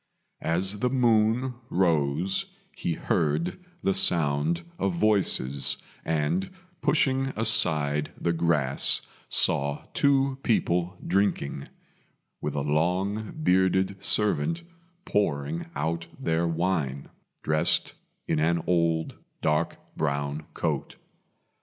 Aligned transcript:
As 0.41 0.79
the 0.79 0.89
moon 0.89 1.53
rose 1.69 2.47
he 2.75 2.93
heard 2.93 3.63
the 3.83 3.93
sound 3.93 4.63
of 4.79 4.95
voices, 4.95 5.77
and, 6.03 6.49
pushing 6.81 7.27
aside 7.35 8.11
the 8.19 8.33
grass, 8.33 9.03
saw 9.29 9.83
two 9.93 10.39
people 10.41 10.97
drinking, 11.05 11.67
with 12.41 12.55
a 12.55 12.61
long 12.61 13.31
bearded 13.43 14.03
servant 14.03 14.63
pouring 15.05 15.67
out 15.75 16.07
their 16.19 16.47
wine, 16.47 17.07
dressed 17.43 17.93
in 18.27 18.39
an 18.39 18.63
old 18.65 19.13
dark 19.43 19.77
brown 19.95 20.47
coat. 20.55 20.95